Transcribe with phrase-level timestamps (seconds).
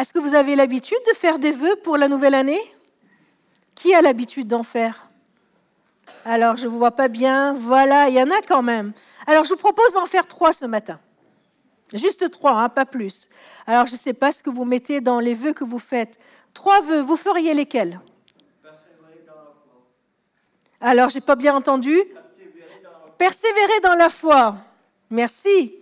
[0.00, 2.60] Est-ce que vous avez l'habitude de faire des vœux pour la nouvelle année?
[3.74, 5.06] Qui a l'habitude d'en faire?
[6.24, 7.52] Alors, je ne vous vois pas bien.
[7.52, 8.94] Voilà, il y en a quand même.
[9.26, 10.98] Alors, je vous propose d'en faire trois ce matin.
[11.92, 13.28] Juste trois, hein, pas plus.
[13.66, 16.18] Alors, je ne sais pas ce que vous mettez dans les vœux que vous faites.
[16.54, 18.00] Trois vœux, vous feriez lesquels?
[20.80, 21.94] Alors, j'ai pas bien entendu.
[23.18, 24.56] Persévérer dans la foi.
[25.10, 25.74] Merci.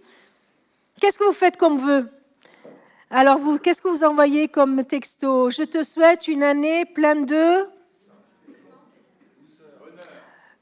[1.00, 2.10] Qu'est-ce que vous faites comme vœu?
[3.10, 5.48] Alors, qu'est-ce que vous envoyez comme texto?
[5.48, 7.66] Je te souhaite une année pleine de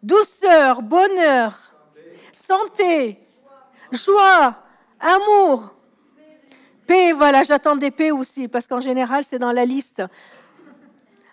[0.01, 1.73] douceur, bonheur,
[2.31, 3.19] santé,
[3.91, 4.55] joie,
[5.01, 5.75] amour,
[6.87, 7.11] paix.
[7.11, 10.05] Voilà, j'attends des paix aussi, parce qu'en général, c'est dans la liste.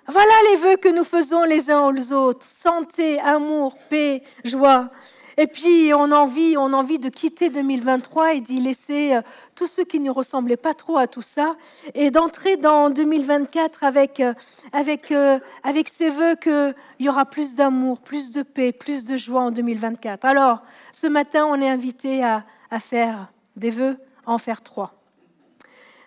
[0.07, 2.47] Voilà les vœux que nous faisons les uns aux autres.
[2.49, 4.89] Santé, amour, paix, joie.
[5.37, 9.21] Et puis, on a envie, on a envie de quitter 2023 et d'y laisser euh,
[9.55, 11.55] tous ceux qui ne ressemblaient pas trop à tout ça
[11.95, 14.33] et d'entrer dans 2024 avec, euh,
[14.73, 19.17] avec, euh, avec ces vœux qu'il y aura plus d'amour, plus de paix, plus de
[19.17, 20.25] joie en 2024.
[20.25, 20.59] Alors,
[20.91, 24.93] ce matin, on est invité à, à faire des vœux, en faire trois.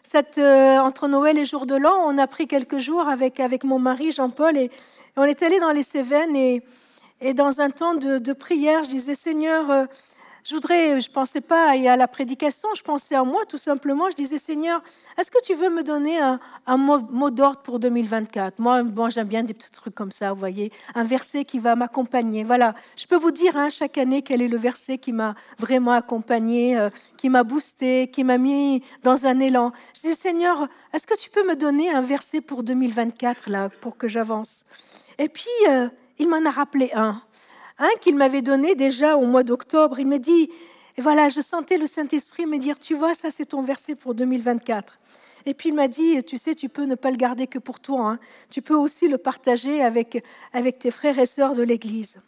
[0.05, 3.81] Cette, entre Noël et jour de l'an, on a pris quelques jours avec, avec mon
[3.81, 4.71] mari Jean-Paul et
[5.17, 6.63] on est allé dans les Cévennes et
[7.21, 9.87] et dans un temps de, prière, je disais, Seigneur, euh,
[10.47, 14.09] je voudrais, je ne pensais pas à la prédication, je pensais à moi tout simplement.
[14.11, 14.81] Je disais, Seigneur,
[15.19, 19.43] est-ce que tu veux me donner un, mot, d'ordre pour 2024 Moi, bon, j'aime bien
[19.43, 22.45] des petits trucs comme ça, vous voyez, un verset qui va m'accompagner.
[22.45, 25.93] Voilà, je peux vous dire hein, chaque année quel est le verset qui m'a vraiment
[25.93, 29.73] accompagné, euh, qui m'a boosté, qui m'a mis dans un élan.
[29.95, 33.97] Je disais, Seigneur, est-ce que tu peux me donner un verset pour 2024, là, pour
[33.97, 34.65] que j'avance?
[35.19, 35.49] Et puis...
[35.69, 37.21] Euh, il m'en a rappelé un.
[37.79, 39.99] Un qu'il m'avait donné déjà au mois d'octobre.
[39.99, 40.51] Il me dit,
[40.97, 44.15] et voilà, je sentais le Saint-Esprit me dire, tu vois, ça c'est ton verset pour
[44.15, 44.99] 2024.
[45.45, 47.81] Et puis il m'a dit, tu sais, tu peux ne pas le garder que pour
[47.81, 48.11] toi.
[48.11, 48.19] Hein.
[48.51, 52.21] Tu peux aussi le partager avec, avec tes frères et sœurs de l'Église.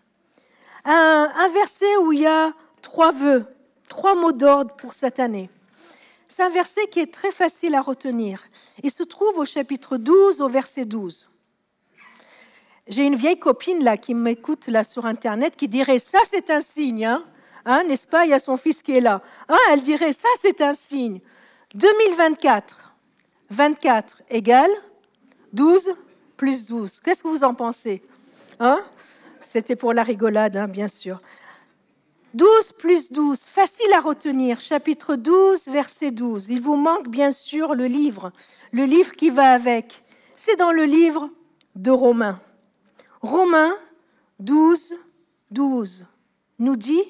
[0.85, 3.45] Un, un verset où il y a trois vœux,
[3.89, 5.51] trois mots d'ordre pour cette année.
[6.29, 8.43] C'est un verset qui est très facile à retenir.
[8.83, 11.28] Il se trouve au chapitre 12, au verset 12.
[12.89, 16.63] J'ai une vieille copine là qui m'écoute là sur internet qui dirait ça c'est un
[16.63, 17.25] signe, hein,
[17.67, 18.25] hein n'est-ce pas?
[18.25, 19.23] Il y a son fils qui est là.
[19.49, 21.21] Hein, elle dirait ça c'est un signe.
[21.75, 22.95] 2024,
[23.51, 24.71] 24 égale
[25.53, 25.95] 12
[26.37, 27.01] plus 12.
[27.05, 28.03] Qu'est-ce que vous en pensez?
[29.41, 31.21] C'était pour la rigolade, bien sûr.
[32.35, 36.51] 12 plus 12, facile à retenir, chapitre 12, verset 12.
[36.51, 38.33] Il vous manque bien sûr le livre,
[38.73, 40.05] le livre qui va avec.
[40.37, 41.31] C'est dans le livre
[41.75, 42.41] de Romains.
[43.21, 43.77] Romains
[44.39, 44.95] 12,
[45.51, 46.07] 12
[46.59, 47.03] nous dit,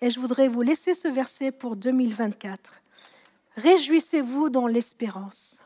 [0.00, 2.82] et je voudrais vous laisser ce verset pour 2024,
[3.56, 5.58] Réjouissez-vous dans l'espérance,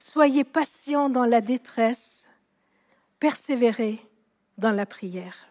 [0.00, 2.26] soyez patients dans la détresse,
[3.20, 4.00] persévérez
[4.56, 5.48] dans la prière.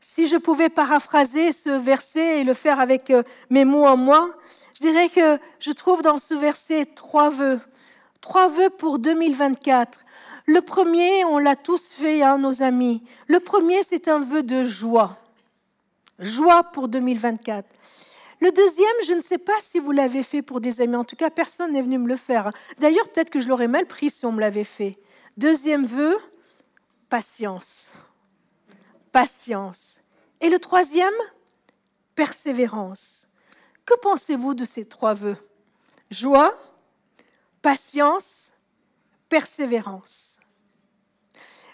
[0.00, 4.30] Si je pouvais paraphraser ce verset et le faire avec euh, mes mots en moi,
[4.74, 7.60] je dirais que je trouve dans ce verset trois vœux.
[8.20, 10.04] Trois vœux pour 2024.
[10.46, 13.02] Le premier, on l'a tous fait, hein, nos amis.
[13.28, 15.18] Le premier, c'est un vœu de joie.
[16.18, 17.66] Joie pour 2024.
[18.40, 20.96] Le deuxième, je ne sais pas si vous l'avez fait pour des amis.
[20.96, 22.52] En tout cas, personne n'est venu me le faire.
[22.78, 24.98] D'ailleurs, peut-être que je l'aurais mal pris si on me l'avait fait.
[25.36, 26.16] Deuxième vœu,
[27.08, 27.90] patience.
[29.12, 30.00] Patience.
[30.40, 31.14] Et le troisième,
[32.14, 33.28] persévérance.
[33.86, 35.36] Que pensez-vous de ces trois vœux?
[36.10, 36.54] Joie,
[37.62, 38.52] patience,
[39.28, 40.33] persévérance.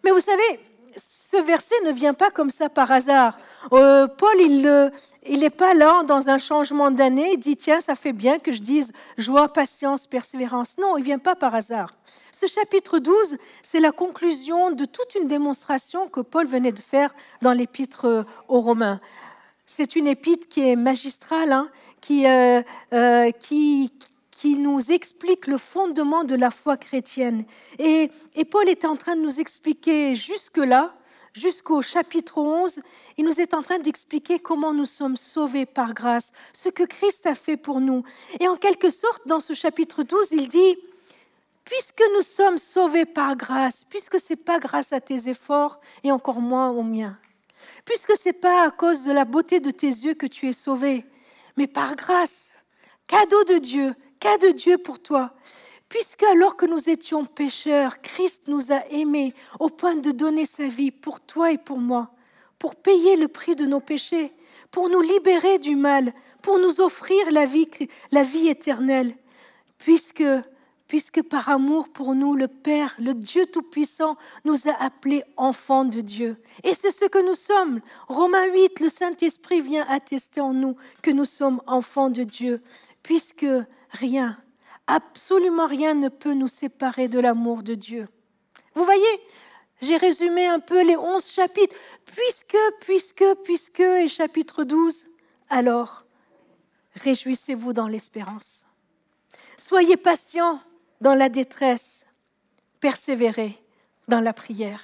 [0.04, 0.60] Mais vous savez,
[0.96, 3.38] ce verset ne vient pas comme ça par hasard.
[3.72, 8.12] Euh, Paul, il n'est pas là dans un changement d'année, il dit, tiens, ça fait
[8.12, 10.76] bien que je dise joie, patience, persévérance.
[10.78, 11.94] Non, il ne vient pas par hasard.
[12.32, 17.14] Ce chapitre 12, c'est la conclusion de toute une démonstration que Paul venait de faire
[17.42, 19.00] dans l'épître euh, aux Romains.
[19.66, 21.68] C'est une épître qui est magistrale, hein,
[22.00, 23.92] qui, euh, qui,
[24.40, 27.44] qui nous explique le fondement de la foi chrétienne.
[27.78, 28.10] Et,
[28.50, 30.94] Paul est en train de nous expliquer jusque-là,
[31.34, 32.80] jusqu'au chapitre 11,
[33.18, 37.26] il nous est en train d'expliquer comment nous sommes sauvés par grâce, ce que Christ
[37.26, 38.03] a fait pour nous.
[38.41, 40.76] Et en quelque sorte, dans ce chapitre 12, il dit,
[41.66, 46.10] puisque nous sommes sauvés par grâce, puisque ce n'est pas grâce à tes efforts et
[46.12, 47.18] encore moins aux miens,
[47.84, 50.54] puisque ce n'est pas à cause de la beauté de tes yeux que tu es
[50.54, 51.04] sauvé,
[51.59, 52.53] mais par grâce,
[53.06, 55.32] cadeau de Dieu, Cas de Dieu pour toi
[55.88, 60.68] Puisque alors que nous étions pécheurs, Christ nous a aimés au point de donner sa
[60.68, 62.12] vie pour toi et pour moi,
[62.60, 64.32] pour payer le prix de nos péchés,
[64.70, 67.68] pour nous libérer du mal, pour nous offrir la vie,
[68.12, 69.16] la vie éternelle.
[69.78, 70.22] puisque,
[70.86, 76.00] puisque par amour pour nous, le Père, le Dieu Tout-Puissant, nous a appelés enfants de
[76.02, 76.36] Dieu.
[76.62, 77.80] Et c'est ce que nous sommes.
[78.06, 82.62] Romains 8, le Saint-Esprit vient attester en nous que nous sommes enfants de Dieu,
[83.02, 83.46] puisque
[83.92, 84.39] rien,
[84.87, 88.09] absolument rien ne peut nous séparer de l'amour de Dieu.
[88.75, 89.21] Vous voyez,
[89.83, 91.75] j'ai résumé un peu les onze chapitres.
[92.04, 95.07] Puisque, puisque, puisque, et chapitre 12,
[95.48, 96.04] alors,
[96.95, 98.66] réjouissez-vous dans l'espérance.
[99.57, 100.60] Soyez patients
[101.01, 102.07] dans la détresse,
[102.81, 103.59] persévérez
[104.09, 104.83] dans la prière.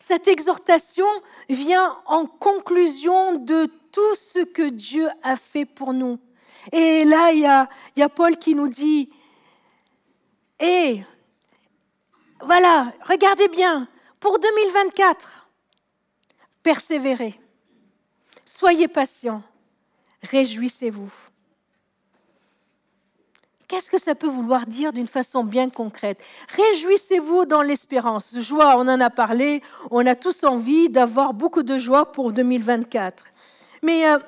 [0.00, 1.06] Cette exhortation
[1.48, 6.18] vient en conclusion de tout ce que Dieu a fait pour nous.
[6.72, 9.10] Et là, il y a, Paul qui nous dit,
[10.58, 11.02] et
[12.40, 13.88] voilà, regardez bien,
[14.18, 15.46] pour 2024,
[16.62, 17.40] persévérez,
[18.44, 19.42] soyez patients,
[20.22, 21.12] réjouissez-vous.
[23.70, 26.20] Qu'est-ce que ça peut vouloir dire d'une façon bien concrète?
[26.48, 28.36] Réjouissez-vous dans l'espérance.
[28.40, 29.62] Joie, on en a parlé,
[29.92, 33.26] on a tous envie d'avoir beaucoup de joie pour 2024.
[33.82, 34.18] Mais euh,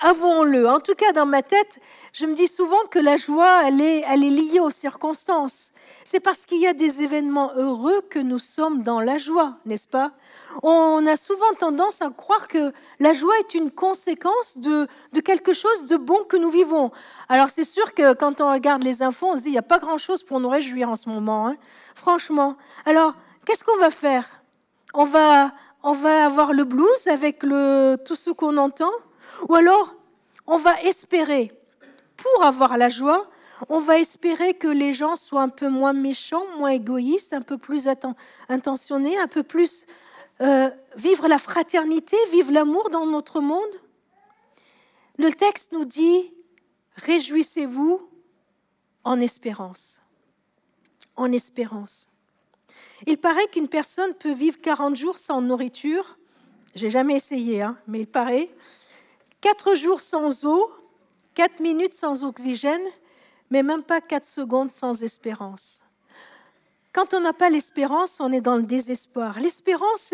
[0.00, 1.80] avouons-le, en tout cas dans ma tête,
[2.12, 5.70] je me dis souvent que la joie, elle est, liée aux circonstances.
[6.04, 9.88] C'est parce qu'il y a des événements heureux que nous sommes dans la joie, n'est-ce
[9.88, 10.12] pas?
[10.62, 14.88] On a souvent tendance à croire que la joie est une conséquence de,
[15.24, 16.90] quelque chose de bon que nous vivons.
[17.28, 19.62] Alors c'est sûr que quand on regarde les infos, on se dit, il n'y a
[19.62, 21.56] pas grand-chose pour nous réjouir en ce moment, hein.
[21.94, 22.56] franchement.
[22.86, 23.14] Alors,
[23.44, 24.42] qu'est-ce qu'on va faire?
[24.94, 25.52] On va,
[25.82, 28.90] avoir le blues avec tout ce qu'on entend?
[29.48, 29.94] Ou alors,
[30.46, 31.52] on va espérer,
[32.16, 33.28] pour avoir la joie,
[33.68, 37.58] on va espérer que les gens soient un peu moins méchants, moins égoïstes, un peu
[37.58, 37.88] plus
[38.48, 39.86] intentionnés, un peu plus
[40.40, 43.74] euh, vivre la fraternité, vivre l'amour dans notre monde.
[45.18, 46.32] Le texte nous dit,
[46.96, 48.08] réjouissez-vous
[49.02, 50.00] en espérance.
[51.16, 52.08] En espérance.
[53.06, 56.18] Il paraît qu'une personne peut vivre 40 jours sans nourriture.
[56.74, 58.48] J'ai jamais essayé, hein, mais il paraît.
[59.40, 60.70] 4 jours sans eau,
[61.34, 62.86] 4 minutes sans oxygène
[63.50, 65.82] mais même pas quatre secondes sans espérance.
[66.92, 69.38] Quand on n'a pas l'espérance, on est dans le désespoir.
[69.38, 70.12] L'espérance,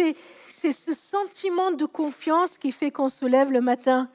[0.50, 4.09] c'est ce sentiment de confiance qui fait qu'on se lève le matin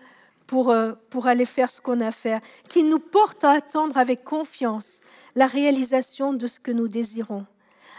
[0.45, 3.97] pour, euh, pour aller faire ce qu'on a à faire, qui nous porte à attendre
[3.97, 4.99] avec confiance
[5.35, 7.45] la réalisation de ce que nous désirons.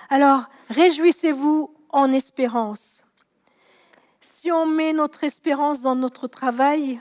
[0.08, 3.02] Alors, réjouissez-vous en espérance.
[4.20, 7.00] Si on met notre espérance dans notre travail,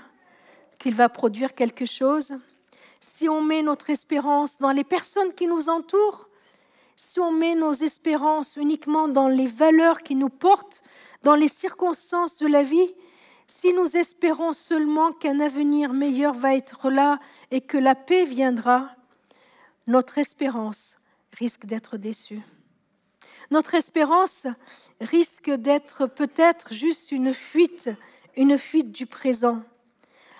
[0.77, 2.33] qu'il va produire quelque chose,
[3.01, 6.30] si on met notre espérance dans les personnes qui nous entourent,
[6.95, 10.81] si on met nos espérances uniquement dans les valeurs qui nous portent,
[11.24, 12.94] dans les circonstances de la vie,
[13.48, 17.19] si nous espérons seulement qu'un avenir meilleur va être là
[17.51, 18.89] et que la paix viendra,
[19.88, 20.95] notre espérance
[21.33, 22.42] risque d'être déçue.
[23.51, 24.45] Notre espérance
[25.01, 27.89] risque d'être peut-être juste une fuite,
[28.35, 29.63] une fuite du présent.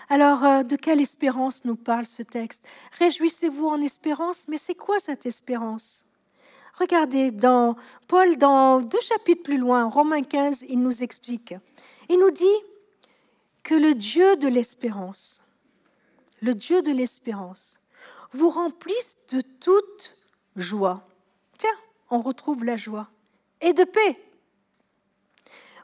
[0.09, 2.67] Alors, euh, de quelle espérance nous parle ce texte?
[3.00, 6.06] Réjouissez-vous en espérance, mais c'est quoi cette espérance?
[6.79, 7.75] Regardez, dans
[8.07, 11.53] Paul, dans deux chapitres plus loin, Romains 15, il nous explique.
[12.09, 12.45] Il nous dit
[13.63, 15.41] que le Dieu de l'espérance,
[16.41, 17.79] le Dieu de l'espérance,
[18.31, 20.15] vous remplisse de toute
[20.56, 21.07] joie.
[21.57, 21.69] Tiens,
[22.09, 23.09] on retrouve la joie
[23.61, 24.21] et de paix.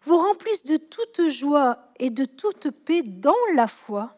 [0.03, 4.15] Vous remplisse de toute joie et de toute paix dans la foi,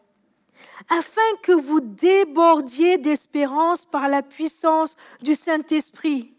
[0.88, 6.34] afin que vous débordiez d'espérance par la puissance du Saint-Esprit.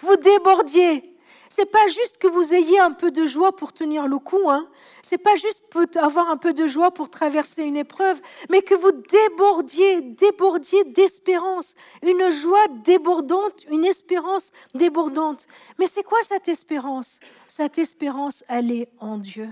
[0.00, 1.13] Vous débordiez.
[1.56, 4.66] C'est pas juste que vous ayez un peu de joie pour tenir le coup, hein.
[5.04, 8.20] C'est pas juste pour avoir un peu de joie pour traverser une épreuve,
[8.50, 15.46] mais que vous débordiez, débordiez d'espérance, une joie débordante, une espérance débordante.
[15.78, 17.20] Mais c'est quoi cette espérance?
[17.46, 19.48] Cette espérance, elle est en Dieu.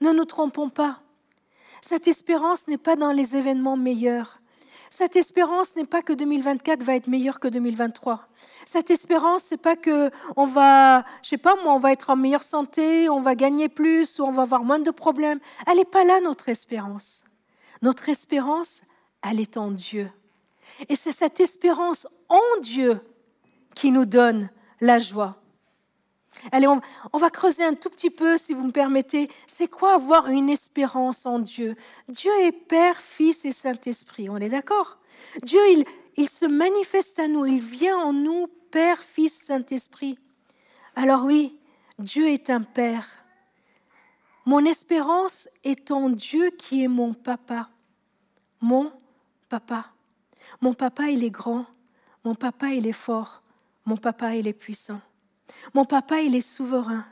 [0.00, 1.02] Ne nous trompons pas.
[1.82, 4.40] Cette espérance n'est pas dans les événements meilleurs.
[4.90, 8.26] Cette espérance n'est pas que 2024 va être meilleur que 2023.
[8.66, 12.16] Cette espérance, c'est pas que on va, je sais pas moi, on va être en
[12.16, 15.40] meilleure santé, on va gagner plus ou on va avoir moins de problèmes.
[15.66, 17.22] Elle n'est pas là notre espérance.
[17.82, 18.82] Notre espérance,
[19.22, 20.10] elle est en Dieu.
[20.88, 23.00] Et c'est cette espérance en Dieu
[23.74, 25.36] qui nous donne la joie.
[26.52, 29.28] Allez, on, va creuser un tout petit peu, si vous me permettez.
[29.46, 31.74] C'est quoi avoir une espérance en Dieu?
[32.08, 34.28] Dieu est Père, Fils et Saint-Esprit.
[34.30, 34.98] On est d'accord?
[35.42, 35.84] Dieu, il,
[36.16, 37.44] il se manifeste à nous.
[37.46, 40.18] Il vient en nous, Père, Fils, Saint-Esprit.
[40.94, 41.58] Alors oui,
[41.98, 43.06] Dieu est un Père.
[44.44, 47.68] Mon espérance est en Dieu qui est mon papa.
[48.60, 48.92] Mon
[49.48, 49.86] papa.
[50.60, 51.66] Mon papa, il est grand.
[52.24, 53.42] Mon papa, il est fort.
[53.84, 55.00] Mon papa, il est puissant.
[55.74, 57.04] Mon papa, il est souverain.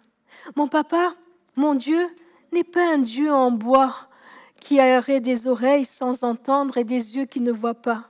[0.55, 1.15] Mon papa,
[1.57, 2.09] mon Dieu,
[2.53, 3.95] n'est pas un Dieu en bois
[4.61, 8.09] qui aurait des oreilles sans entendre et des yeux qui ne voient pas.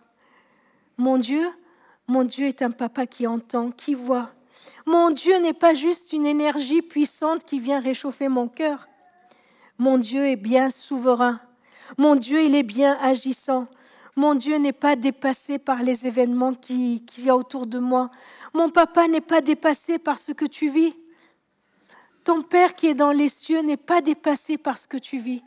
[0.97, 1.49] Mon Dieu,
[2.07, 4.31] mon Dieu est un papa qui entend, qui voit.
[4.87, 8.89] Mon Dieu n'est pas juste une énergie puissante qui vient réchauffer mon cœur.
[9.79, 11.41] Mon Dieu est bien souverain.
[11.99, 13.67] Mon Dieu, il est bien agissant.
[14.17, 18.11] Mon Dieu n'est pas dépassé par les événements qu'il y a autour de moi.
[18.55, 20.97] Mon papa n'est pas dépassé par ce que tu vis.
[22.25, 25.43] Ton Père qui est dans les cieux n'est pas dépassé par ce que tu vis.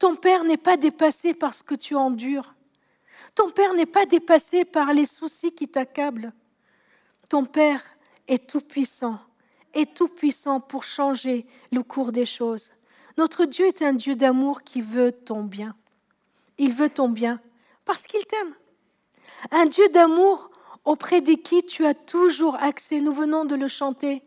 [0.00, 2.54] Ton Père n'est pas dépassé par ce que tu endures.
[3.36, 6.32] Ton Père n'est pas dépassé par les soucis qui t'accablent.
[7.28, 7.80] Ton Père
[8.26, 9.20] est tout-puissant,
[9.74, 12.72] est tout-puissant pour changer le cours des choses.
[13.16, 15.76] Notre Dieu est un Dieu d'amour qui veut ton bien.
[16.58, 17.40] Il veut ton bien
[17.90, 18.54] parce qu'il t'aime.
[19.50, 20.52] Un Dieu d'amour
[20.84, 23.00] auprès de qui tu as toujours accès.
[23.00, 24.22] Nous venons de le chanter.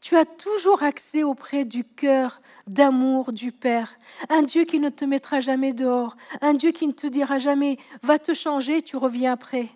[0.00, 3.96] Tu as toujours accès auprès du cœur d'amour du Père.
[4.28, 6.16] Un Dieu qui ne te mettra jamais dehors.
[6.40, 9.66] Un Dieu qui ne te dira jamais va te changer, tu reviens après.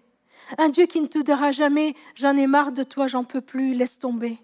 [0.56, 3.74] Un Dieu qui ne te dira jamais j'en ai marre de toi, j'en peux plus,
[3.74, 4.38] laisse tomber.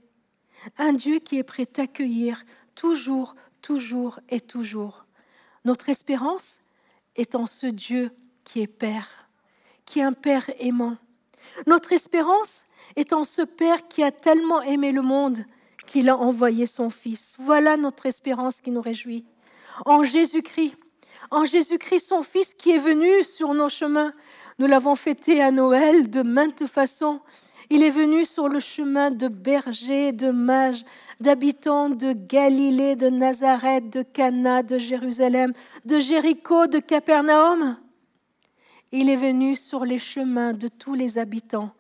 [0.79, 2.43] Un Dieu qui est prêt à t'accueillir
[2.75, 5.07] toujours, toujours et toujours.
[5.65, 6.59] Notre espérance
[7.15, 8.11] est en ce Dieu
[8.51, 9.29] qui est Père,
[9.85, 10.97] qui est un Père aimant.
[11.69, 12.65] Notre espérance
[12.97, 15.45] est en ce Père qui a tellement aimé le monde
[15.87, 17.37] qu'il a envoyé son Fils.
[17.39, 19.25] Voilà notre espérance qui nous réjouit.
[19.87, 20.75] En Jésus-Christ,
[21.31, 24.13] en Jésus-Christ, son Fils qui est venu sur nos chemins.
[24.59, 27.21] Nous l'avons fêté à Noël de maintes façons.
[27.71, 30.85] Il est venu sur le chemin de bergers, de mages,
[31.21, 35.53] d'habitants de Galilée, de Nazareth, de Cana, de Jérusalem,
[35.85, 37.77] de Jéricho, de Capernaum.
[38.93, 41.71] Il est venu sur les chemins de tous les habitants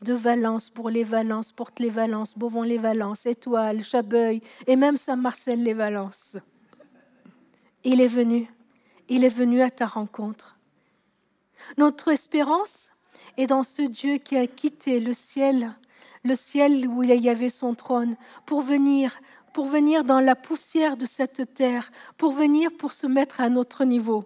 [0.00, 6.38] de Valence pour les Valences, Porte-les-Valences, Beauvon-les-Valences, Étoile, Chabeuil et même Saint-Marcel-les-Valences.
[7.84, 8.50] Il est venu,
[9.10, 10.56] il est venu à ta rencontre.
[11.76, 12.90] Notre espérance
[13.36, 15.74] est dans ce Dieu qui a quitté le ciel,
[16.24, 19.20] le ciel où il y avait son trône, pour venir,
[19.52, 23.84] pour venir dans la poussière de cette terre, pour venir pour se mettre à notre
[23.84, 24.24] niveau.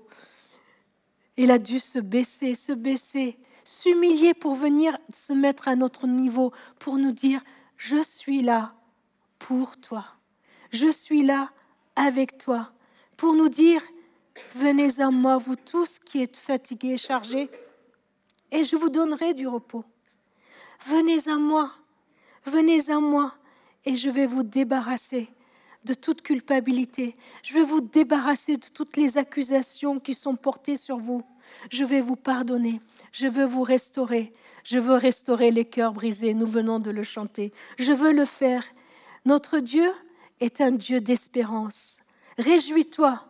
[1.42, 6.52] Il a dû se baisser, se baisser, s'humilier pour venir se mettre à notre niveau,
[6.78, 7.40] pour nous dire,
[7.78, 8.74] je suis là
[9.38, 10.04] pour toi,
[10.70, 11.50] je suis là
[11.96, 12.72] avec toi,
[13.16, 13.80] pour nous dire,
[14.54, 17.48] venez à moi, vous tous qui êtes fatigués et chargés,
[18.52, 19.86] et je vous donnerai du repos.
[20.84, 21.72] Venez à moi,
[22.44, 23.32] venez à moi,
[23.86, 25.30] et je vais vous débarrasser
[25.84, 27.16] de toute culpabilité.
[27.42, 31.22] Je vais vous débarrasser de toutes les accusations qui sont portées sur vous.
[31.70, 32.80] Je vais vous pardonner.
[33.12, 34.32] Je veux vous restaurer.
[34.64, 36.34] Je veux restaurer les cœurs brisés.
[36.34, 37.52] Nous venons de le chanter.
[37.78, 38.64] Je veux le faire.
[39.24, 39.90] Notre Dieu
[40.40, 41.98] est un Dieu d'espérance.
[42.38, 43.24] Réjouis-toi.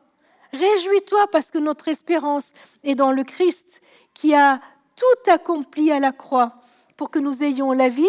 [0.53, 2.53] Réjouis-toi parce que notre espérance
[2.83, 3.81] est dans le Christ
[4.15, 4.61] qui a
[4.97, 6.57] tout accompli à la croix
[6.97, 8.05] pour que nous ayons la vie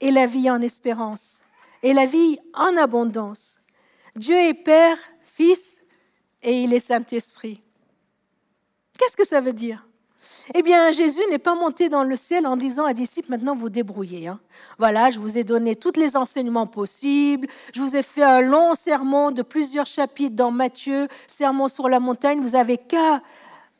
[0.00, 1.40] et la vie en espérance
[1.82, 3.57] et la vie en abondance.
[4.18, 5.80] Dieu est Père, Fils
[6.42, 7.62] et il est Saint-Esprit.
[8.98, 9.86] Qu'est-ce que ça veut dire?
[10.54, 13.68] Eh bien, Jésus n'est pas monté dans le ciel en disant à disciples, maintenant vous
[13.68, 14.28] débrouillez.
[14.28, 14.40] Hein.
[14.76, 18.74] Voilà, je vous ai donné tous les enseignements possibles, je vous ai fait un long
[18.74, 23.22] sermon de plusieurs chapitres dans Matthieu, sermon sur la montagne, vous avez qu'à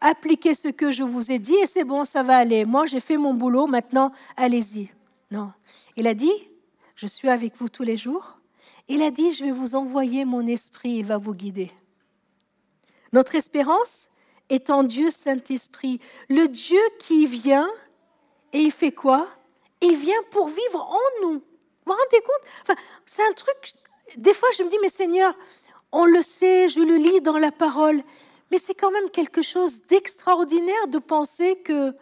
[0.00, 2.64] appliquer ce que je vous ai dit et c'est bon, ça va aller.
[2.64, 4.90] Moi, j'ai fait mon boulot, maintenant, allez-y.
[5.30, 5.52] Non.
[5.97, 6.33] Il a dit,
[6.95, 8.38] je suis avec vous tous les jours.
[8.88, 11.71] Il a dit, je vais vous envoyer mon esprit, il va vous guider.
[13.12, 14.09] Notre espérance,
[14.49, 17.68] est en Dieu Saint-Esprit, le Dieu qui vient
[18.52, 19.28] et il fait quoi?
[19.80, 21.35] Il vient pour vivre en nous.
[21.35, 21.42] Vous
[21.87, 22.50] vous rendez compte?
[22.62, 22.75] Enfin,
[23.07, 23.73] C'est un truc,
[24.16, 25.37] des fois je me dis, mais Seigneur,
[25.92, 28.02] on le sait, je le lis dans la parole,
[28.50, 31.95] mais c'est quand même quelque chose d'extraordinaire de penser que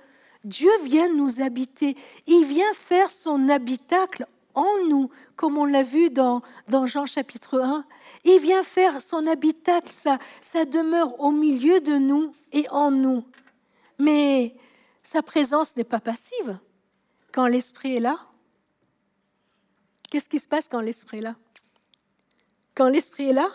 [0.44, 1.96] Dieu vient nous habiter.
[2.26, 4.26] Il vient faire son habitacle
[4.56, 7.84] en nous, comme on l'a vu dans, dans Jean chapitre 1.
[8.25, 13.25] Il vient faire son habitacle, sa, sa demeure au milieu de nous et en nous.
[13.98, 14.56] Mais
[15.02, 16.58] sa présence n'est pas passive.
[17.32, 18.18] Quand l'Esprit est là,
[20.10, 21.36] qu'est-ce qui se passe quand l'Esprit est là?
[22.75, 23.50] Quand l'Esprit est là,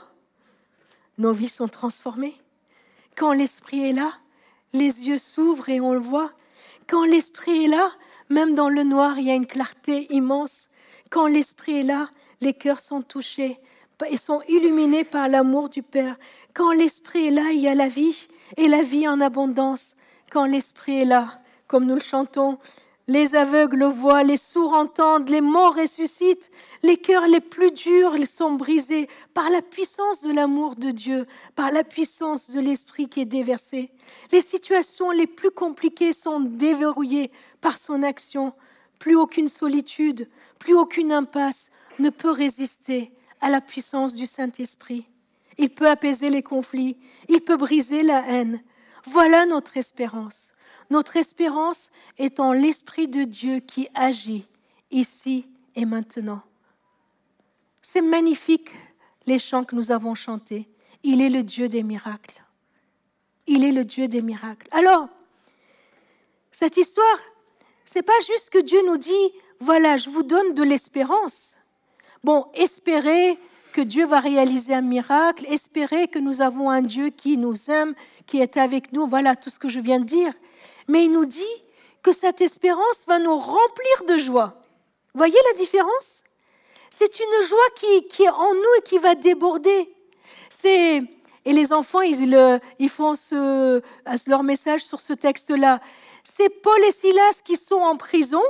[1.17, 2.39] nos vies sont transformées.
[3.15, 4.13] Quand l'Esprit est là,
[4.73, 6.31] les yeux s'ouvrent et on le voit.
[6.87, 7.91] Quand l'Esprit est là,
[8.29, 10.69] même dans le noir, il y a une clarté immense.
[11.11, 13.59] Quand l'Esprit est là, les cœurs sont touchés
[14.09, 16.15] et sont illuminés par l'amour du Père.
[16.53, 19.95] Quand l'Esprit est là, il y a la vie et la vie en abondance.
[20.31, 22.57] Quand l'Esprit est là, comme nous le chantons.
[23.07, 26.49] Les aveugles voient, les sourds entendent, les morts ressuscitent,
[26.81, 31.27] les cœurs les plus durs sont brisés par la puissance de l'amour de Dieu,
[31.57, 33.91] par la puissance de l'Esprit qui est déversé.
[34.31, 38.53] Les situations les plus compliquées sont déverrouillées par son action.
[39.01, 40.29] Plus aucune solitude,
[40.59, 45.07] plus aucune impasse ne peut résister à la puissance du Saint-Esprit.
[45.57, 48.61] Il peut apaiser les conflits, il peut briser la haine.
[49.05, 50.53] Voilà notre espérance.
[50.91, 51.89] Notre espérance
[52.19, 54.45] est en l'Esprit de Dieu qui agit
[54.91, 56.43] ici et maintenant.
[57.81, 58.69] C'est magnifique
[59.25, 60.69] les chants que nous avons chantés.
[61.01, 62.43] Il est le Dieu des miracles.
[63.47, 64.67] Il est le Dieu des miracles.
[64.69, 65.09] Alors,
[66.51, 67.17] cette histoire,
[67.91, 71.55] c'est pas juste que Dieu nous dit voilà, je vous donne de l'espérance.
[72.23, 73.37] Bon, espérez
[73.73, 77.93] que Dieu va réaliser un miracle, espérez que nous avons un Dieu qui nous aime,
[78.27, 80.33] qui est avec nous, voilà tout ce que je viens de dire
[80.87, 81.55] mais il nous dit
[82.03, 84.55] que cette espérance va nous remplir de joie.
[85.13, 86.23] Voyez la différence?
[86.89, 89.93] C'est une joie qui, est en nous et qui va déborder.
[90.49, 91.03] C'est
[91.43, 93.81] et les enfants, ils, ils font ce,
[94.27, 95.81] leur message sur ce texte-là.
[96.23, 98.43] C'est Paul et Silas qui sont en prison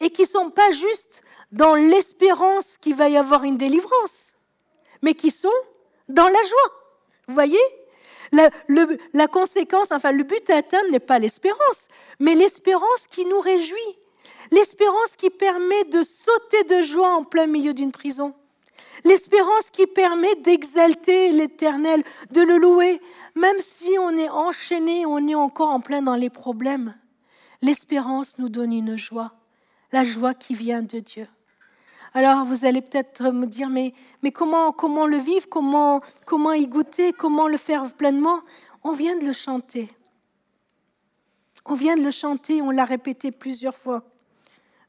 [0.00, 1.22] et qui sont pas juste
[1.52, 4.34] dans l'espérance qu'il va y avoir une délivrance,
[5.02, 5.48] mais qui sont
[6.08, 6.72] dans la joie.
[7.28, 7.58] Vous voyez?
[9.12, 11.86] La, conséquence, enfin le but à atteindre n'est pas l'espérance,
[12.18, 13.98] mais l'espérance qui nous réjouit,
[14.50, 18.34] l'espérance qui permet de sauter de joie en plein milieu d'une prison,
[19.02, 23.00] l'espérance qui permet d'exalter l'Éternel, de le louer,
[23.34, 26.94] même si on est enchaîné, on est encore en plein dans les problèmes.
[27.62, 29.32] L'espérance nous donne une joie,
[29.90, 31.26] la joie qui vient de Dieu.
[32.12, 33.92] Alors vous allez peut-être me dire, mais,
[34.32, 38.40] comment, comment le vivre, comment, comment y goûter, comment le faire pleinement?
[38.84, 39.90] On vient de le chanter.
[41.66, 44.04] On vient de le chanter, on l'a répété plusieurs fois.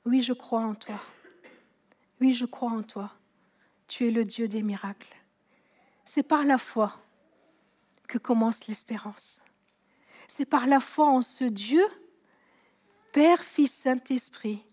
[0.05, 0.95] Oui, je crois en toi.
[2.21, 3.11] Oui, je crois en toi.
[3.87, 5.15] Tu es le Dieu des miracles.
[6.03, 6.97] C'est par la foi
[8.07, 9.41] que commence l'espérance.
[10.27, 11.85] C'est par la foi en ce Dieu,
[13.11, 14.65] Père, Fils, Saint-Esprit,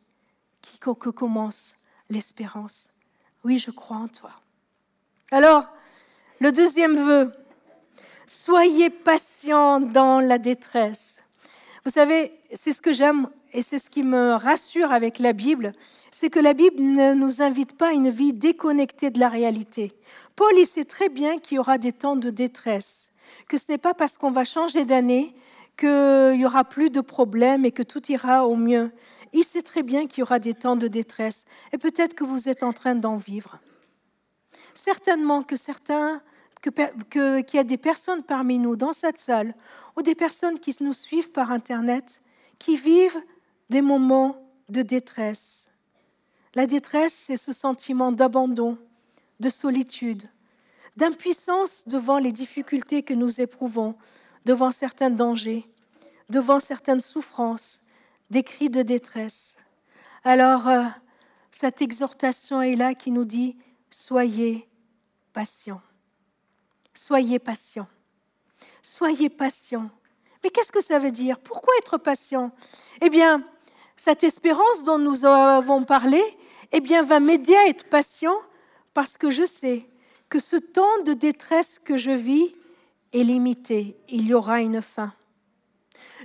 [0.81, 1.75] que commence
[2.11, 2.88] l'espérance.
[3.44, 4.33] Oui, je crois en toi.
[5.31, 5.66] Alors,
[6.40, 7.33] le deuxième vœu,
[8.27, 11.20] soyez patient dans la détresse.
[11.85, 15.73] Vous savez, c'est ce que j'aime et c'est ce qui me rassure avec la Bible,
[16.11, 19.93] c'est que la Bible ne nous invite pas à une vie déconnectée de la réalité.
[20.37, 23.11] Paul, il sait très bien qu'il y aura des temps de détresse,
[23.49, 25.35] que ce n'est pas parce qu'on va changer d'année
[25.77, 28.91] qu'il y aura plus de problèmes et que tout ira au mieux
[29.33, 32.49] il sait très bien qu'il y aura des temps de détresse et peut-être que vous
[32.49, 33.59] êtes en train d'en vivre.
[34.75, 36.21] Certainement que certains,
[36.62, 39.55] qu'il y a des personnes parmi nous dans cette salle
[39.97, 42.23] ou des personnes qui nous suivent par Internet
[42.59, 43.21] qui vivent
[43.70, 44.37] des moments
[44.68, 45.70] de détresse.
[46.55, 48.79] La détresse, c'est ce sentiment d'abandon,
[49.40, 50.29] de solitude,
[50.96, 53.96] d'impuissance devant les difficultés que nous éprouvons,
[54.44, 55.66] devant certains dangers,
[56.29, 57.81] devant certaines souffrances,
[58.31, 59.57] des cris de détresse.
[60.25, 60.85] Alors, euh,
[61.51, 63.57] cette exhortation est là qui nous dit,
[63.90, 64.68] soyez
[65.33, 65.83] patients.
[66.94, 67.88] Soyez patients.
[68.83, 69.90] Soyez patients.
[70.42, 71.38] Mais qu'est-ce que ça veut dire?
[71.38, 72.50] Pourquoi être patient?
[73.00, 73.42] Eh bien,
[73.96, 76.22] cette espérance dont nous avons parlé,
[76.72, 78.37] eh bien, va m'aider à être patient
[78.94, 79.87] parce que je sais
[80.28, 82.52] que ce temps de détresse que je vis
[83.12, 83.96] est limité.
[84.09, 85.12] Il y aura une fin.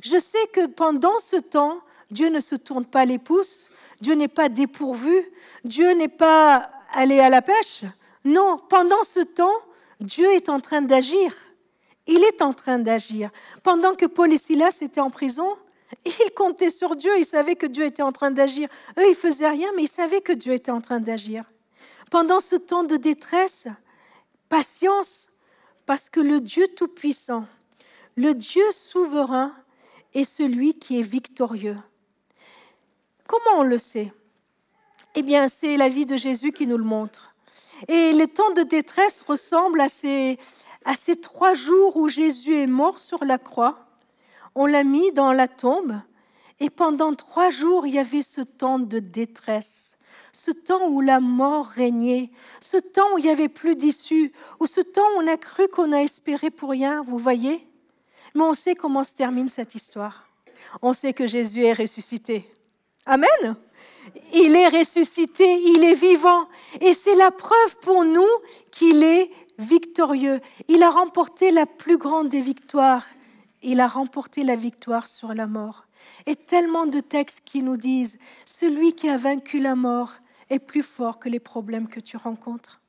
[0.01, 1.80] Je sais que pendant ce temps,
[2.12, 5.30] Dieu ne se tourne pas les pouces, Dieu n'est pas dépourvu,
[5.65, 7.84] Dieu n'est pas allé à la pêche.
[8.23, 9.60] Non, pendant ce temps,
[9.99, 11.36] Dieu est en train d'agir.
[12.08, 13.30] Il est en train d'agir.
[13.63, 15.58] Pendant que Paul et Silas étaient en prison,
[16.06, 18.70] ils comptaient sur Dieu, ils savaient que Dieu était en train d'agir.
[18.98, 21.43] Eux, ils faisaient rien, mais ils savaient que Dieu était en train d'agir.
[22.10, 23.67] Pendant ce temps de détresse,
[24.50, 25.30] patience,
[25.86, 27.46] parce que le Dieu Tout-Puissant,
[28.15, 29.54] le Dieu souverain,
[30.13, 31.78] est celui qui est victorieux.
[33.28, 34.13] Comment on le sait?
[35.15, 37.34] Eh bien, c'est la vie de Jésus qui nous le montre.
[37.88, 40.39] Et les temps de détresse ressemblent à ces,
[40.88, 43.86] à ces trois jours où Jésus est mort sur la croix.
[44.56, 46.00] On l'a mis dans la tombe
[46.62, 49.97] et pendant trois jours, il y avait ce temps de détresse,
[50.32, 54.65] ce temps où la mort régnait, ce temps où il n'y avait plus d'issue, ou
[54.65, 57.67] ce temps où on a cru qu'on a espéré pour rien, vous voyez?
[58.34, 60.26] Mais on sait comment se termine cette histoire.
[60.82, 62.50] On sait que Jésus est ressuscité.
[63.06, 63.58] Amen.
[64.34, 66.47] Il est ressuscité, il est vivant.
[66.80, 68.28] Et c'est la preuve pour nous
[68.71, 70.39] qu'il est victorieux.
[70.67, 73.06] Il a remporté la plus grande des victoires.
[73.62, 75.86] Il a remporté la victoire sur la mort.
[76.26, 80.13] Et tellement de textes qui nous disent, celui qui a vaincu la mort
[80.50, 82.80] est plus fort que les problèmes que tu rencontres.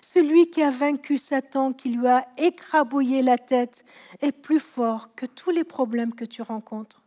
[0.00, 3.84] Celui qui a vaincu Satan, qui lui a écrabouillé la tête,
[4.20, 7.02] est plus fort que tous les problèmes que tu rencontres.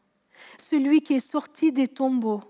[0.60, 2.44] Celui qui est sorti des tombeaux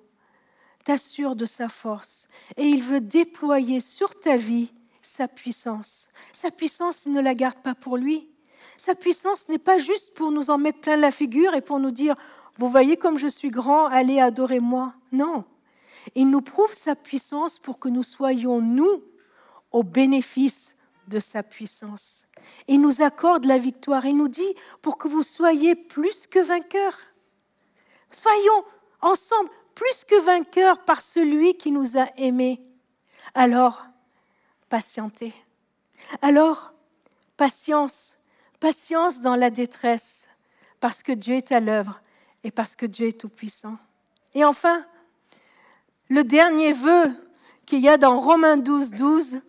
[0.83, 4.71] t'assure de sa force et il veut déployer sur ta vie
[5.05, 6.07] sa puissance.
[6.33, 8.29] Sa puissance, il ne la garde pas pour lui.
[8.77, 11.91] Sa puissance n'est pas juste pour nous en mettre plein la figure et pour nous
[11.91, 12.15] dire,
[12.57, 14.93] vous voyez comme je suis grand, allez adorer moi.
[15.11, 15.45] Non.
[16.13, 19.03] Il nous prouve sa puissance pour que nous soyons, nous,
[19.71, 20.75] au bénéfice
[21.07, 22.23] de sa puissance.
[22.67, 24.05] Il nous accorde la victoire.
[24.05, 26.99] Il nous dit pour que vous soyez plus que vainqueurs.
[28.11, 28.63] Soyons
[29.01, 32.61] ensemble plus que vainqueurs par celui qui nous a aimés.
[33.33, 33.85] Alors,
[34.69, 35.33] patientez.
[36.21, 36.73] Alors,
[37.37, 38.17] patience,
[38.59, 40.27] patience dans la détresse,
[40.79, 42.01] parce que Dieu est à l'œuvre
[42.43, 43.77] et parce que Dieu est tout-puissant.
[44.33, 44.85] Et enfin,
[46.09, 47.11] le dernier vœu
[47.65, 49.41] qu'il y a dans Romains 12, 12,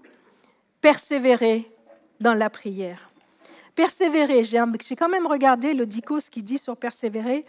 [0.81, 1.70] persévérer
[2.20, 3.11] dans la prière.
[3.74, 7.44] Persévérer, j'ai quand même regardé le ce qui dit sur persévérer.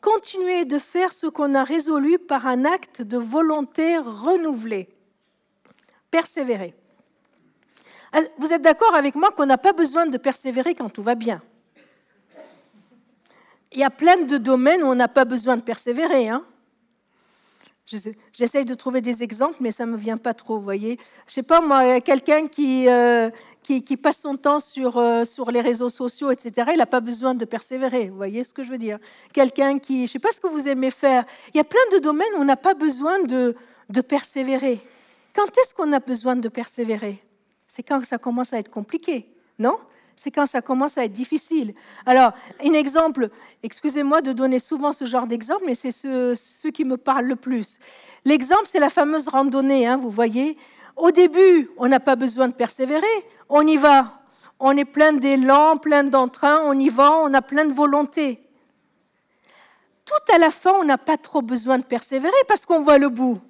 [0.00, 4.88] Continuer de faire ce qu'on a résolu par un acte de volonté renouvelé.
[6.10, 6.74] Persévérer.
[8.12, 11.14] Ah, vous êtes d'accord avec moi qu'on n'a pas besoin de persévérer quand tout va
[11.14, 11.42] bien?
[13.72, 16.28] Il y a plein de domaines où on n'a pas besoin de persévérer.
[16.28, 16.44] Hein
[18.32, 20.98] J'essaye de trouver des exemples, mais ça ne me vient pas trop, voyez.
[21.26, 23.30] Je sais pas, moi, quelqu'un qui, euh,
[23.62, 27.34] qui, passe son temps sur, euh, sur les réseaux sociaux, etc., il n'a pas besoin
[27.34, 28.98] de persévérer, vous voyez ce que je veux dire.
[29.32, 31.80] Quelqu'un qui, je ne sais pas ce que vous aimez faire, il y a plein
[31.92, 33.56] de domaines où on n'a pas besoin de,
[33.88, 34.80] de persévérer.
[35.34, 37.22] Quand est-ce qu'on a besoin de persévérer?
[37.78, 39.78] C'est quand ça commence à être compliqué, non?
[40.16, 41.74] C'est quand ça commence à être difficile.
[42.06, 43.30] Alors, un exemple,
[43.62, 47.78] excusez-moi de donner souvent ce genre d'exemple, mais c'est ce, qui me parle le plus.
[48.24, 50.56] L'exemple, c'est la fameuse randonnée, hein, vous voyez.
[50.96, 53.06] Au début, on n'a pas besoin de persévérer,
[53.48, 54.22] on y va.
[54.58, 58.42] On est plein d'élan, plein d'entrain, on y va, on a plein de volonté.
[60.04, 63.08] Tout à la fin, on n'a pas trop besoin de persévérer parce qu'on voit le
[63.08, 63.40] bout.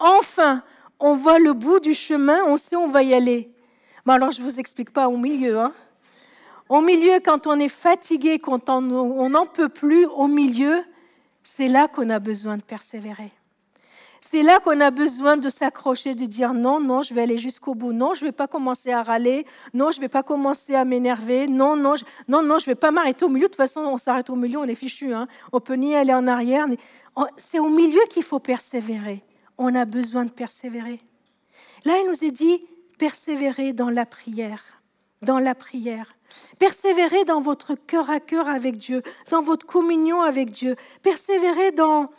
[0.00, 0.64] Enfin,
[0.98, 3.48] on voit le bout du chemin, on sait on va y aller.
[4.06, 5.58] Mais alors, je ne vous explique pas au milieu.
[5.58, 5.72] Hein.
[6.68, 8.80] Au milieu, quand on est fatigué, quand on
[9.28, 10.84] n'en peut plus, au milieu,
[11.42, 13.32] c'est là qu'on a besoin de persévérer.
[14.20, 17.74] C'est là qu'on a besoin de s'accrocher, de dire non, non, je vais aller jusqu'au
[17.74, 17.92] bout.
[17.92, 19.46] Non, je ne vais pas commencer à râler.
[19.72, 21.48] Non, je ne vais pas commencer à m'énerver.
[21.48, 23.46] Non, non, je, non, non, je vais pas m'arrêter au milieu.
[23.46, 25.14] De toute façon, on s'arrête au milieu, on est fichu.
[25.14, 25.26] Hein.
[25.52, 26.66] On peut ni aller en arrière.
[27.38, 29.24] C'est au milieu qu'il faut persévérer.
[29.56, 31.00] On a besoin de persévérer.
[31.86, 32.62] Là, il nous est dit
[33.00, 34.62] persévérer dans la prière.
[35.22, 36.14] Dans la prière.
[36.58, 40.76] Persévérez dans votre cœur à cœur avec Dieu, dans votre communion avec Dieu.
[41.02, 42.10] Persévérez dans,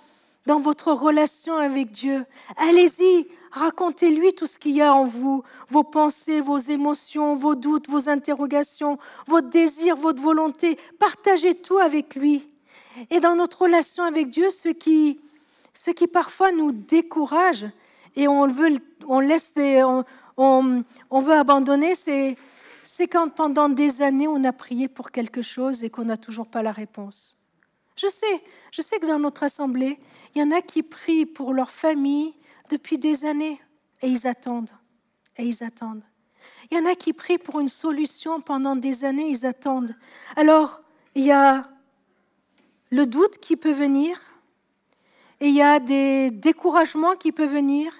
[0.47, 2.25] dans votre relation avec Dieu.
[2.57, 7.87] Allez-y, racontez-lui tout ce qu'il y a en vous, vos pensées, vos émotions, vos doutes,
[7.87, 10.77] vos interrogations, votre désir, votre volonté.
[10.97, 12.49] Partagez tout avec lui.
[13.11, 15.19] Et dans notre relation avec Dieu, ce qui,
[15.75, 17.67] ce qui parfois nous décourage
[18.15, 20.03] et on veut, on laisse on,
[20.37, 22.37] on veut abandonner, c'est
[23.07, 26.61] quand pendant des années on a prié pour quelque chose et qu'on n'a toujours pas
[26.61, 27.37] la réponse.
[27.95, 29.99] Je sais, je sais que dans notre assemblée,
[30.33, 32.33] il y en a qui prient pour leur famille
[32.69, 33.61] depuis des années
[34.01, 34.71] et ils attendent,
[35.37, 36.03] et ils attendent.
[36.71, 39.95] Il y en a qui prient pour une solution pendant des années, ils attendent.
[40.35, 40.81] Alors,
[41.13, 41.69] il y a
[42.89, 44.19] le doute qui peut venir,
[45.39, 47.93] et il y a des découragements qui peuvent venir.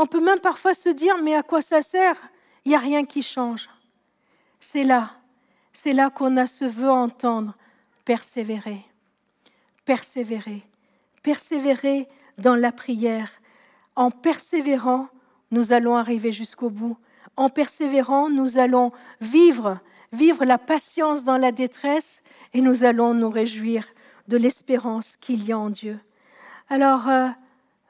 [0.00, 2.16] On peut même parfois se dire, mais à quoi ça sert?
[2.64, 3.68] Il n'y a rien qui change.
[4.60, 5.10] C'est là,
[5.72, 7.56] c'est là qu'on a ce vœu entendre,
[8.04, 8.78] persévérer,
[9.84, 10.62] persévérer,
[11.24, 12.08] persévérer
[12.38, 13.40] dans la prière.
[13.96, 15.08] En persévérant,
[15.50, 16.96] nous allons arriver jusqu'au bout.
[17.34, 19.80] En persévérant, nous allons vivre,
[20.12, 22.22] vivre la patience dans la détresse
[22.54, 23.84] et nous allons nous réjouir
[24.28, 25.98] de l'espérance qu'il y a en Dieu.
[26.68, 27.28] Alors, euh,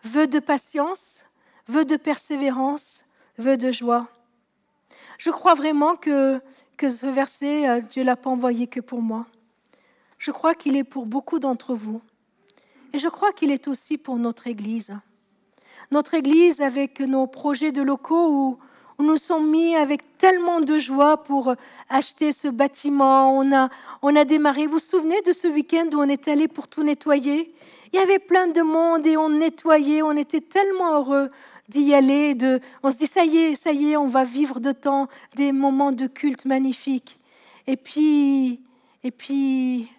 [0.05, 1.25] vœu de patience,
[1.69, 3.05] vœu de persévérance,
[3.39, 4.09] vœu de joie.
[5.19, 6.41] Je crois vraiment que,
[6.77, 9.27] que ce verset, euh, Dieu ne l'a pas envoyé que pour moi.
[10.19, 12.01] Je crois qu'il est pour beaucoup d'entre vous.
[12.93, 14.97] Et je crois qu'il est aussi pour notre Église.
[15.91, 18.59] Notre Église avec nos projets de locaux où,
[18.99, 21.55] où nous sommes mis avec tellement de joie pour
[21.89, 23.39] acheter ce bâtiment.
[23.39, 23.69] On a,
[24.03, 24.67] on a démarré.
[24.67, 27.55] Vous vous souvenez de ce week-end où on est allé pour tout nettoyer?
[27.93, 30.03] Il y avait plein de monde et on nettoyait.
[30.03, 31.31] On était tellement heureux
[31.69, 34.59] d'y aller, de, on se dit ça y est, ça y est, on va vivre
[34.59, 37.19] de temps des moments de culte magnifiques.
[37.67, 38.63] Et puis,
[39.05, 39.91] et puis,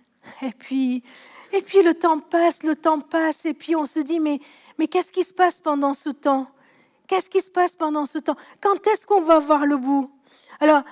[0.42, 1.04] et puis,
[1.52, 4.40] Et puis le temps passe, le temps passe, et puis on se dit, mais,
[4.78, 6.48] mais qu'est-ce qui se passe pendant ce temps?
[7.10, 8.36] Qu'est-ce qui se passe pendant ce temps?
[8.62, 10.12] Quand est-ce qu'on va voir le bout?
[10.60, 10.84] Alors,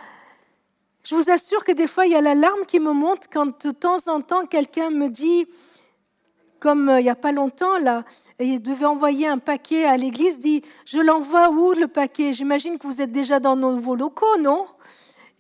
[1.03, 3.69] je vous assure que des fois, il y a l'alarme qui me monte quand de
[3.69, 5.45] temps en temps, quelqu'un me dit,
[6.60, 8.03] comme euh, il n'y a pas longtemps, là,
[8.39, 12.34] il devait envoyer un paquet à l'église, dit, je l'envoie où le paquet?
[12.34, 14.65] J'imagine que vous êtes déjà dans nos locaux, non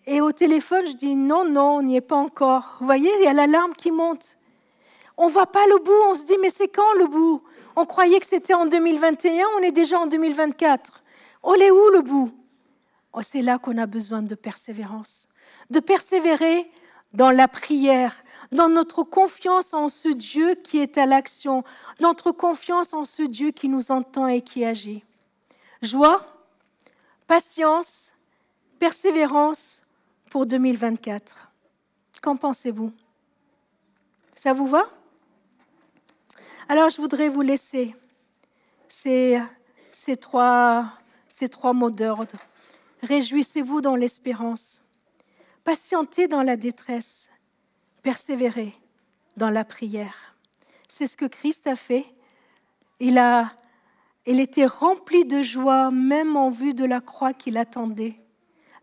[0.05, 2.77] Et au téléphone, je dis, non, non, on n'y est pas encore.
[2.79, 4.37] Vous voyez, il y a l'alarme qui monte.
[5.17, 7.41] On ne voit pas le bout, on se dit, mais c'est quand le bout?
[7.79, 11.03] On croyait que c'était en 2021, on est déjà en 2024.
[11.43, 12.31] On est où le bout?
[13.13, 15.27] Oh, C'est là qu'on a besoin de persévérance.
[15.69, 16.71] De persévérer
[17.13, 21.63] dans la prière, dans notre confiance en ce Dieu qui est à l'action,
[21.99, 25.03] notre confiance en ce Dieu qui nous entend et qui agit.
[25.83, 26.25] Joie,
[27.27, 28.11] patience,
[28.79, 29.83] persévérance
[30.31, 31.51] pour 2024.
[32.23, 32.91] Qu'en pensez-vous?
[34.35, 34.89] Ça vous va?
[36.69, 37.95] Alors je voudrais vous laisser
[38.89, 39.39] ces,
[40.19, 40.93] trois,
[41.73, 42.37] mots d'ordre.
[43.03, 44.81] Réjouissez-vous dans l'espérance,
[45.63, 47.29] patientez dans la détresse,
[48.01, 48.73] persévérez
[49.37, 50.35] dans la prière.
[50.87, 52.05] C'est ce que Christ a fait.
[52.99, 53.21] Il,
[54.25, 58.19] il était rempli de joie, même en vue de la croix qu'il attendait.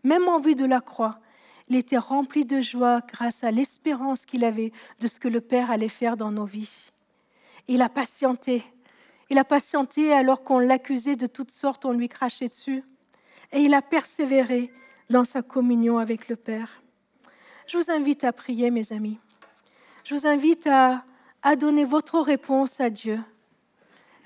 [0.03, 1.19] Même en vue de la croix,
[1.67, 5.71] il était rempli de joie grâce à l'espérance qu'il avait de ce que le Père
[5.71, 6.91] allait faire dans nos vies.
[7.67, 8.63] Il a patienté.
[9.29, 12.83] Il a patienté alors qu'on l'accusait de toutes sortes, on lui crachait dessus.
[13.51, 14.71] Et il a persévéré
[15.09, 16.81] dans sa communion avec le Père.
[17.67, 19.17] Je vous invite à prier, mes amis.
[20.03, 21.03] Je vous invite à,
[21.41, 23.19] à donner votre réponse à Dieu.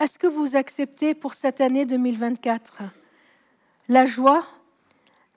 [0.02, 2.84] Est-ce que vous acceptez pour cette année 2024
[3.88, 4.45] la joie,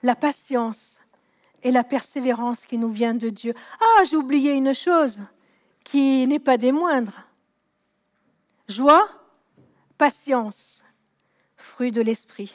[0.03, 0.99] la patience
[1.63, 3.53] et la persévérance qui nous vient de Dieu?
[3.79, 5.21] Ah, j'ai oublié une chose
[5.85, 7.25] qui n'est pas des moindres
[8.67, 9.07] Joie,
[9.97, 10.83] patience,
[11.57, 12.53] fruit de l'esprit.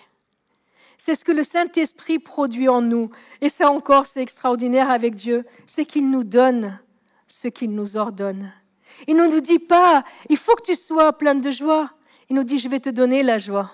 [0.97, 3.11] C'est ce que le Saint-Esprit produit en nous.
[3.41, 5.47] Et ça encore, c'est extraordinaire avec Dieu.
[5.67, 6.81] C'est qu'il nous donne
[7.29, 8.53] ce qu'il nous ordonne.
[9.07, 11.91] Il ne nous dit pas, il faut que tu sois plein de joie.
[12.29, 13.71] Il nous dit, je vais te donner la joie.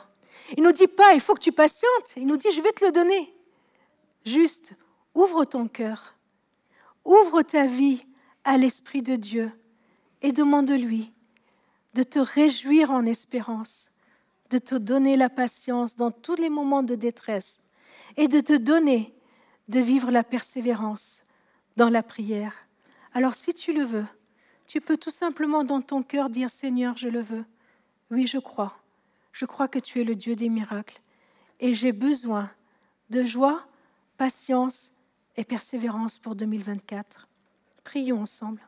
[0.57, 2.13] Il ne nous dit pas, il faut que tu patientes.
[2.17, 3.35] Il nous dit, je vais te le donner.
[4.27, 4.75] Juste,
[5.15, 6.15] ouvre ton cœur.
[7.05, 8.05] Ouvre ta vie
[8.45, 9.51] à l'Esprit de Dieu
[10.21, 11.14] et demande-lui
[11.95, 13.91] de te réjouir en espérance,
[14.51, 17.59] de te donner la patience dans tous les moments de détresse
[18.17, 19.15] et de te donner
[19.69, 21.23] de vivre la persévérance
[21.77, 22.55] dans la prière.
[23.15, 24.07] Alors si tu le veux,
[24.67, 27.45] tu peux tout simplement dans ton cœur dire Seigneur, je le veux.
[28.11, 28.77] Oui, je crois.
[29.33, 31.01] Je crois que tu es le Dieu des miracles
[31.61, 32.51] et j'ai besoin
[33.11, 33.67] de joie,
[34.17, 34.91] patience
[35.37, 37.29] et persévérance pour 2024.
[37.83, 38.61] Prions ensemble.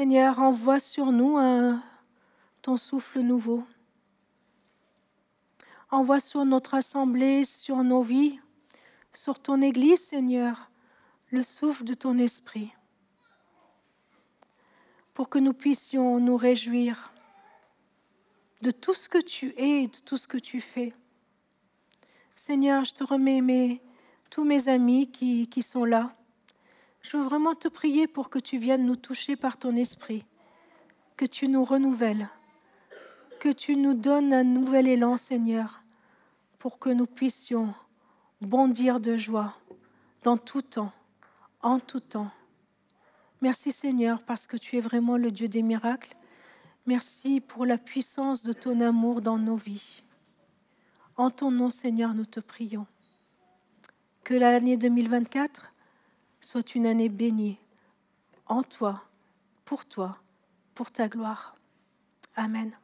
[0.00, 1.38] Seigneur, envoie sur nous
[2.62, 3.64] ton souffle nouveau.
[5.90, 8.40] Envoie sur notre assemblée, sur nos vies,
[9.12, 10.70] sur ton Église, Seigneur,
[11.28, 12.72] le souffle de ton esprit,
[15.12, 17.12] pour que nous puissions nous réjouir
[18.62, 20.94] de tout ce que tu es et de tout ce que tu fais.
[22.36, 23.82] Seigneur, je te remets
[24.30, 26.14] tous mes amis qui, qui sont là
[27.02, 30.24] je veux vraiment te prier pour que tu viennes nous toucher par ton esprit,
[31.16, 32.28] que tu nous renouvelles,
[33.40, 35.82] que tu nous donnes un nouvel élan, Seigneur,
[36.58, 37.74] pour que nous puissions
[38.40, 39.54] bondir de joie
[40.22, 40.92] dans tout temps,
[41.62, 42.30] en tout temps.
[43.40, 46.14] Merci Seigneur parce que tu es vraiment le Dieu des miracles.
[46.86, 50.02] Merci pour la puissance de ton amour dans nos vies.
[51.16, 52.86] En ton nom Seigneur, nous te prions.
[54.24, 55.72] Que l'année 2024
[56.40, 57.58] soit une année bénie
[58.46, 59.02] en toi,
[59.64, 60.18] pour toi,
[60.74, 61.56] pour ta gloire.
[62.36, 62.76] Amen.